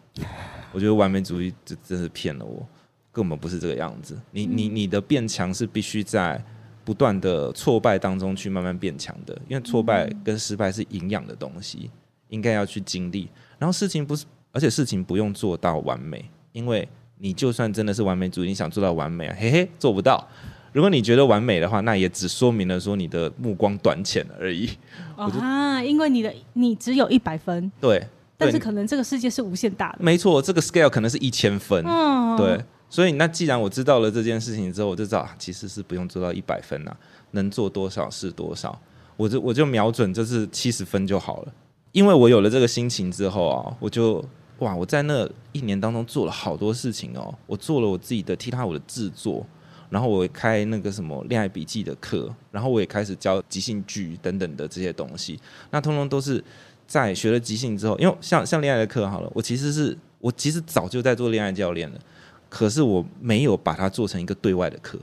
[0.72, 2.66] 我觉得完美主义这真是骗了我，
[3.12, 4.18] 根本不是这个样子。
[4.32, 6.42] 你你你的变强是必须在
[6.84, 11.88] 不断的挫败当中去慢慢变强的，因为挫败跟失败是营养的东西，
[12.28, 13.28] 应该要去经历。
[13.56, 20.28] 然后事情不是，而且事情不用做到完美，因为你就算真的是完美主义，你想做到完美啊，嘿嘿，做不到。
[20.74, 24.68] 如果你觉得完美的话，那也只说明了说你的目光短浅而已。
[25.16, 28.04] 啊，因为你的你只有一百分，对，
[28.36, 29.98] 但是可能这个世界是无限大的。
[30.00, 31.84] 没错，这个 scale 可能是一千分。
[31.86, 32.60] 嗯，对。
[32.90, 36.96] 所以那既然我知道了这件事情之后，我就知道其实是不用做到一百分啊，
[37.30, 38.76] 能做多少是多少。
[39.16, 41.52] 我就我就瞄准就是七十分就好了。
[41.92, 44.24] 因为我有了这个心情之后啊，我就
[44.58, 47.32] 哇，我在那一年当中做了好多事情哦。
[47.46, 49.46] 我做了我自己的踢踏舞的制作。
[49.94, 55.38] 然后我开那个什么恋爱笔记的课，然后我也开始教即兴剧等等的这些东西。
[55.70, 56.42] 那通通都是
[56.84, 62.00] 在学了即兴之后，因为像像恋爱的课好了，我其实是我其实早就在做恋爱教练了，
[62.48, 64.98] 可是我没有把它做成一个对外的课。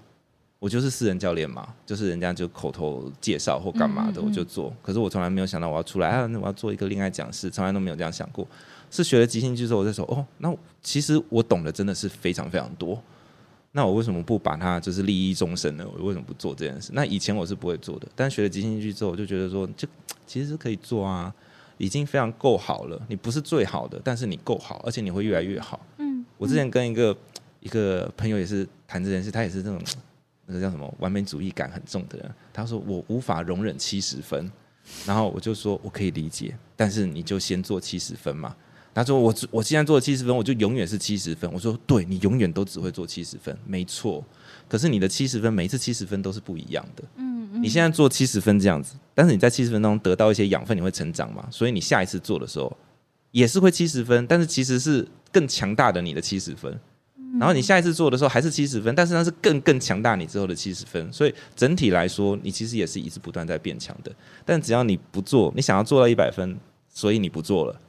[0.59, 4.73] 我就是私人教练嘛，就是人家就口头介绍或干嘛的，我就做。
[4.81, 8.45] 可是我从来没有想到我要出来啊，那我要做一个恋爱讲师，从来都没有这样想过。
[8.91, 13.01] 是学了即兴剧之后，我在说哦，那其实我懂得真的是非常非常多。
[13.73, 15.85] 那我为什么不把它就是利益终身呢？
[15.97, 16.91] 我为什么不做这件事？
[16.93, 19.87] 那以前我是不会做的，但学了即兴剧之后，我就觉得说，就
[20.27, 21.33] 其实是可以做啊，
[21.77, 23.01] 已经非常够好了。
[23.07, 25.79] 你不是最好的，但是你够好，而且你会越来越好。
[25.97, 27.17] 嗯，嗯，我之前跟一个
[27.61, 29.81] 一个朋友也是谈这件事，他也是这种
[30.45, 32.29] 那个叫什么完美主义感很重的人。
[32.51, 34.51] 他说我无法容忍七十分，
[35.05, 38.53] 然后我就说我可以理解，但是你就先做七十分嘛。
[38.93, 44.23] 他说：“我我现在做了七十分，我就永远是七十分。”我说：“对，你永远都只会做七十分，没错。
[44.67, 47.03] 可是你的七十分，每一次七十分都是不一样的。
[47.15, 51.47] 嗯，嗯，你现在做七十分这样子，但是你在七十分当中得到一些养分，你会成长嘛？
[51.49, 52.75] 所以你下一次做的时候
[53.31, 56.77] 也是会七十分，但是其实是更强大的你的七十分。
[57.39, 61.11] 然后你下一次做的时候还是七十分，但是那是更更强大你之后的七十分。
[61.13, 64.11] 所以整体来说，你其实也是一直不断在变强的。
[64.45, 66.59] 但只要你不做，你想要做到一百分，
[66.93, 67.79] 所以你不做了。”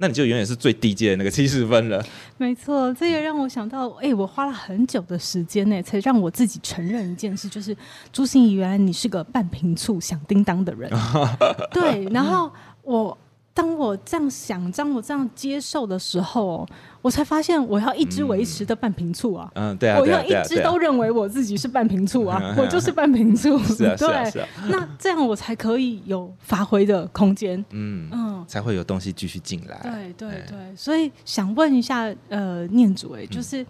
[0.00, 2.04] 那你就永远是最低阶的那个七十分了。
[2.38, 7.76] 没错，这也让我想到，哎、欸，我花了很久的时间呢，才让我自己承认一件事，就是
[8.10, 10.90] 朱心怡，原来你是个半瓶醋响叮当的人。
[11.70, 12.50] 对，然后
[12.82, 13.16] 我。
[13.52, 16.66] 当我这样想，当我这样接受的时候，
[17.02, 19.50] 我才发现我要一直维持的半瓶醋啊！
[19.54, 23.58] 嗯，对啊，我要一直都认为我自己是半瓶醋啊， 我就是半瓶醋。
[23.58, 27.62] 是啊， 对，那这样我才可以有发挥的空间。
[27.70, 29.78] 嗯嗯，才会有东西继续进来。
[29.82, 33.66] 对对对，所以想问一下，呃，念祖，哎，就是。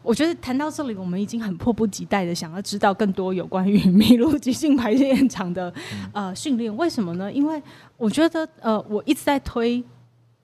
[0.00, 5.70] 我觉得谈到这里，我们已经很迫不及待的想要知道更多有关于 麋鹿即兴排练场的
[6.12, 6.74] 呃训练。
[6.78, 7.30] 为什么呢？
[7.30, 7.60] 因为
[7.98, 9.84] 我觉得呃，我一直在推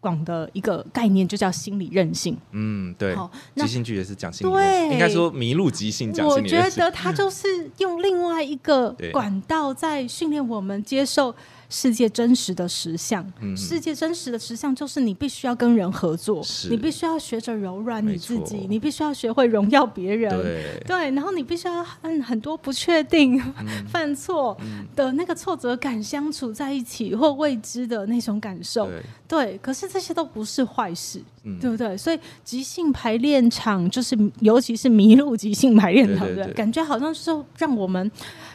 [0.01, 2.37] 广的一个概念就叫心理韧性。
[2.51, 3.15] 嗯，对。
[3.15, 4.53] 好，即兴剧也是讲心理
[4.93, 6.65] 应该说迷路即兴讲心理韧性。
[6.65, 11.35] 我觉得它就是用另外一个管道在训练我们接受。
[11.75, 24.57] 世界真实的实相，嗯、世界真实的实相就是你必须要跟人合作，你必须要学着柔软你自己，你必须要学会荣耀别人，对，对，然后你必须要和很多不确定、嗯、犯错
[24.95, 31.97] 的那个挫折感相处在一起，或未知的那种感受，对，对，可是这些都不是坏事，嗯、对不对？
[31.97, 38.11] 所以即兴排练场就是，尤其是麋鹿即兴排练场的感觉，好像就是让我们。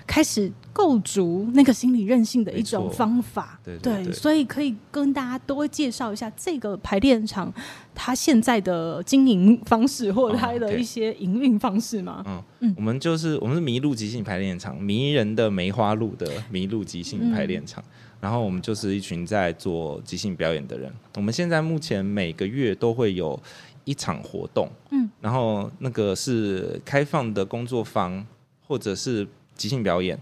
[0.08, 7.54] 开始构筑那个心理韧性的一种方法，对，对，对，对，所以可以跟大家多介绍一下这个排练场，
[7.94, 12.24] 它现在的经营方式或者它的一些营运方式吗？
[12.26, 12.44] 嗯。
[12.62, 20.92] 嗯，我们就是我们是麋鹿即兴排练场，迷人的梅花鹿的麋鹿即兴排练场，嗯、然后我们就是一群在做即兴表演的人。
[21.16, 23.40] 我们现在目前每个月都会有
[23.86, 28.26] 一场活动，嗯，然后那个是开放的工作坊
[28.68, 29.28] 或者是。
[29.60, 30.18] 即兴表演，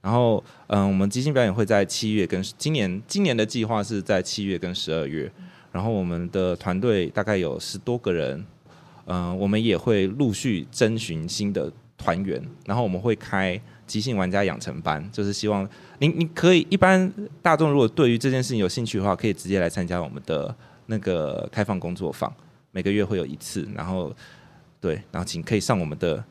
[0.00, 5.28] 然后嗯，我们即兴表演会在七月跟今年今年的计划是在七月跟十二月，
[5.72, 8.46] 然后我们的团队大概有十多个人，
[9.06, 15.68] 嗯，我们也会陆续征询新的团员，然后我们会开即兴玩家养成班，就是希望
[15.98, 20.54] 您您可以一般大众如果对于这件事情有兴趣的话，可以直接来参加我们的
[20.86, 22.32] 那个开放工作坊，
[22.72, 24.14] 每个月会有一次，然后
[24.80, 26.22] 对，然后请可以上我们的。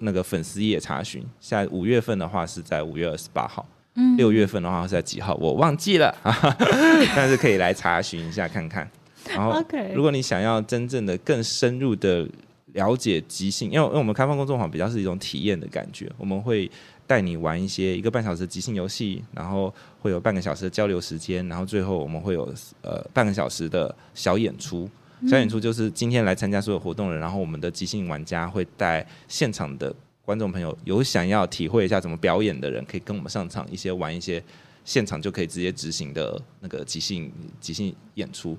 [0.00, 3.64] 那个粉丝页查询，现在五月份的话是在五月二十八号，
[3.94, 5.32] 嗯，六月份的话是在几号？
[5.36, 6.12] 我忘记了，
[7.14, 8.90] 但是可以来查询一下看看。
[9.28, 9.62] 然后，
[9.94, 12.28] 如果你想要真正的更深入的
[12.72, 16.68] 了解即兴，因为因为我们开放工作坊比较是一种体验的感觉，我们会
[17.06, 22.52] 带你玩一些一个半小时的即兴游戏，然后会有半个小时的交流时间，然后最后我们会有
[22.82, 24.88] 呃半个小时的小演出。
[25.26, 34.42] 小演出就是今天来参加所有活动的，然后我们的即兴玩家会带现场的观众朋友，有想要体会一下怎么表演的人，可以跟我们上场一些玩一些
[34.84, 38.58] 现场就可以直接执行的那个即兴即兴演出。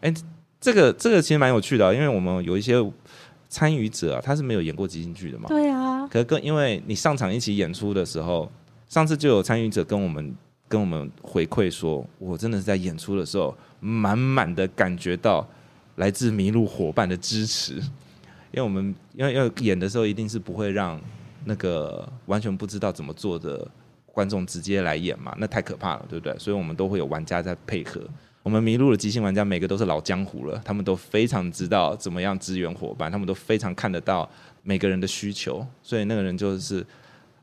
[0.00, 0.12] 哎，
[0.58, 2.76] 这个这个其实蛮有趣的，因为我们有一些
[3.48, 5.46] 参与者啊，他是没有演过即兴剧的嘛？
[5.48, 6.06] 对啊。
[6.08, 8.50] 可是跟因为你上场一起演出的时候，
[8.88, 10.34] 上次就有参与者跟我们
[10.68, 15.46] 跟我们回馈说，我真的是在演出的时候，满满的感觉到
[15.96, 17.74] 来自迷路伙伴的支持。
[18.52, 21.00] 因为我们因为要演的时候，一定是不会让
[21.44, 23.66] 那个完全不知道怎么做的
[24.06, 26.38] 观众直接来演嘛，那太可怕了，对不对？
[26.38, 28.00] 所以我们都会有玩家在配合。
[28.48, 34.26] 我们迷路的即兴玩家每个都是老江湖了，他们都非常知道怎么样支援伙伴，他们都非常看得到
[34.62, 36.82] 每个人的需求，所以那个人就是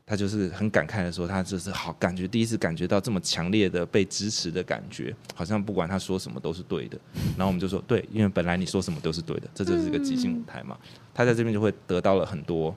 [0.04, 6.98] 他就是很感慨的说，他就是好感觉第一次感觉到这么强烈的被支持的感觉，好像不管他说什么都是对的。
[7.38, 10.76] 然后我们就说对，因为本来你说什么都是对的，这就是一个即兴舞台嘛，
[11.14, 12.74] 他在这边就会得到了很多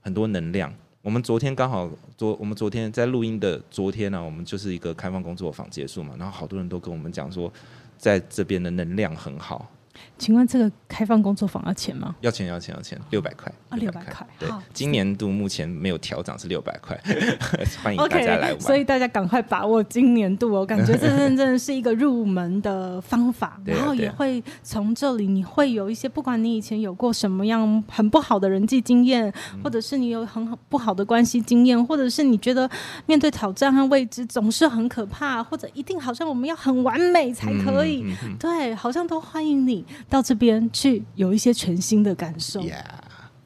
[0.00, 0.74] 很多能量。
[1.04, 1.86] 我们昨天刚好
[2.16, 7.52] 昨我们昨天在录音的昨天呢、我们就是一个开放工作坊结束嘛，然后好多人都跟我们讲说，
[7.98, 9.70] 在这边的能量很好。
[10.16, 12.14] 请问这个开放工作坊要钱吗？
[12.20, 14.26] 要钱，要钱，要钱，六百块啊，六百块。
[14.38, 16.98] 对，今年度目前没有调涨，是六百块，
[17.82, 18.58] 欢迎大家来玩。
[18.58, 32.70] Okay, 所以大家赶快把握今年度，我感觉这真正是一个入门的方法，然后也会从这里，你会有一些，不管你以前有过什么样很不好的人际经验，或者是你有很好不好的关系经验，或者是你觉得
[33.06, 38.04] 面对挑战和未知总是很可怕，或者一定好像我们要很完美才可以，
[38.38, 39.84] 对，好像都欢迎你。
[40.08, 42.82] 到这边去有一些全新的感受，Yeah.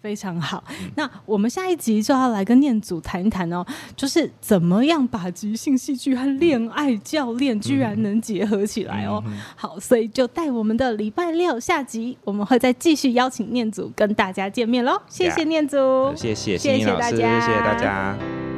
[0.00, 0.62] 非常好。
[0.94, 9.20] 那我们下一集就要来跟念祖谈一谈哦，就是怎么样把即兴戏剧和恋爱教练居然能结合起来哦。
[9.24, 9.40] Mm -hmm.
[9.56, 15.02] 好，所以就带我们的礼拜六下集，我们会再继续邀请念祖跟大家见面喽。
[15.08, 16.16] 谢谢念祖，yeah.
[16.16, 18.57] 谢谢谢谢大家，谢谢大家。